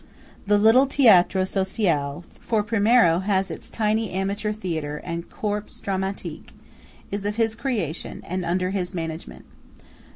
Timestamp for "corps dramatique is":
5.29-7.23